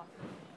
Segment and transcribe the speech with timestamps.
[0.00, 0.49] 앞에.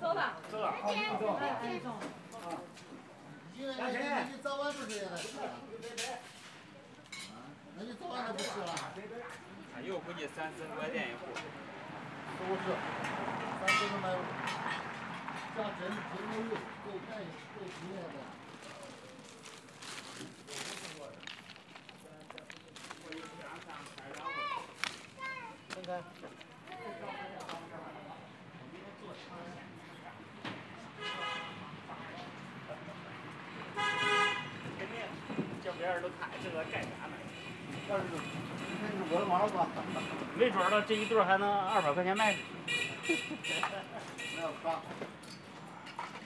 [0.00, 0.70] 走吧，走了。
[0.70, 0.94] 好，好，好。
[3.54, 3.74] 今天。
[3.90, 3.98] 今
[4.30, 5.38] 你早晚不是也得吃，
[7.76, 8.72] 那你早晚还不吃了？
[9.74, 11.26] 哎，估计三四块钱一户。
[12.38, 12.62] 都是，
[13.58, 13.66] 三
[14.02, 14.06] 买，
[15.80, 15.80] 真
[16.84, 18.16] 够便宜，够便宜了的。
[25.70, 25.88] 分开。
[34.78, 34.96] 肯定，
[35.64, 37.14] 叫别人都看这个干啥呢？
[37.88, 38.02] 要是
[38.82, 39.66] 那是我的娃吧，
[40.36, 42.34] 没准儿了，这一对还能二百块钱卖。
[44.36, 44.80] 那要刷。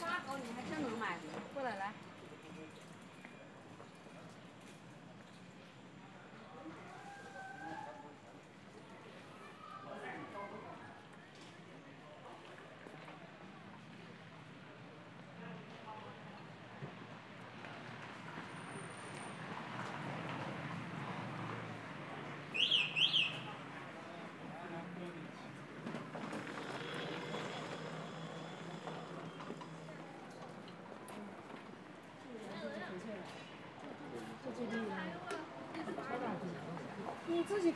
[0.00, 1.18] 花好你还真能卖，
[1.54, 1.92] 过来来。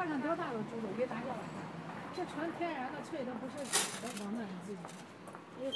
[0.00, 1.44] 看看多大的猪肉，别打小了。
[2.16, 4.92] 这纯天然的翠，它，不是假的，王的你自己看。
[5.60, 5.74] 一户。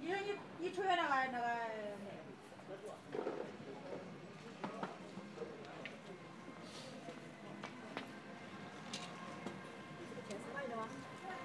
[0.00, 1.44] 一人一一锤那个那个。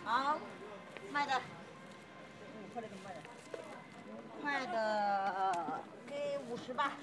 [0.05, 0.37] 啊，
[1.11, 1.41] 卖的。
[4.43, 6.93] 卖的给五十吧，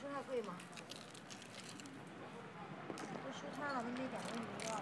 [0.00, 0.54] 五十还贵吗？
[2.96, 4.80] 这收摊了，都没点东西要了。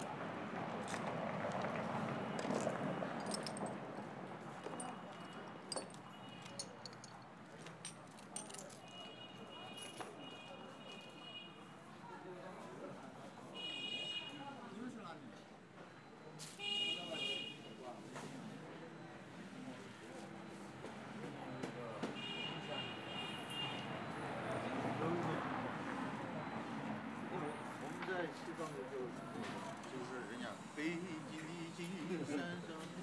[28.69, 30.45] 就是人家
[30.75, 30.99] 北京
[31.29, 31.37] 的
[31.75, 31.79] 金
[32.27, 32.37] 山
[32.67, 33.01] 上空，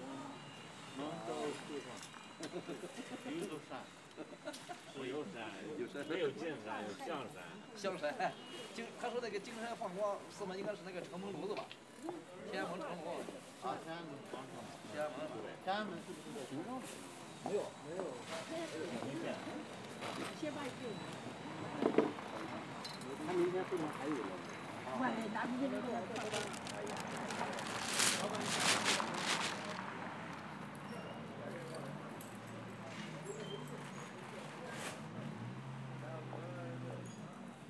[0.96, 1.86] 能到树上，
[3.30, 3.70] 有座山，
[4.94, 5.34] 是有山，
[5.78, 7.42] 有山没有金山，有象山。
[7.76, 8.32] 香山，
[8.74, 11.64] 金他说那个金山放光，四门应该是那个城门炉子吧？
[12.50, 13.20] 天安门城楼，
[13.62, 15.16] 啊，天安门广场，天安门
[15.64, 16.80] 天安门是不是在熊上？
[17.44, 18.04] 没有，没有。
[20.40, 20.70] 先把这
[23.26, 24.65] 他明天后面还有呢。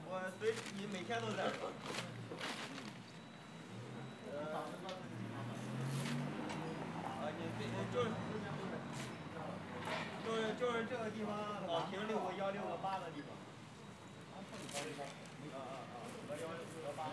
[0.08, 1.43] 我随你每天都在。
[1.44, 1.50] 啊，
[7.37, 7.61] 你这
[7.93, 8.06] 就是
[10.25, 11.34] 就是就是这个地方
[11.67, 13.34] 老停六个幺六个八的地方。
[14.34, 14.38] 啊
[15.56, 15.90] 啊啊！
[16.28, 17.11] 和幺六和八个。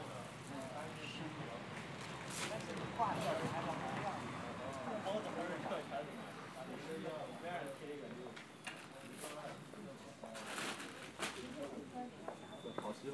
[5.06, 6.06] 包子还是这全的，
[6.68, 7.10] 就是要
[7.42, 8.20] 边上贴一个六。
[12.82, 13.14] 好媳妇。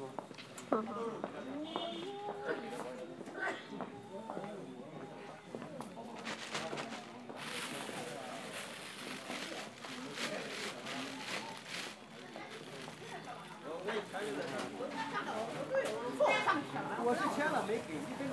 [17.02, 18.30] 我是签了没给你这个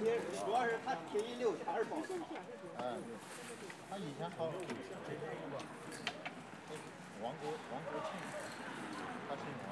[0.00, 2.26] 主要是他提六全是包子嘛
[3.90, 4.64] 他以前包子五十
[5.06, 5.58] 这是一个
[7.22, 8.10] 王国王国庆
[9.28, 9.70] 他姓王。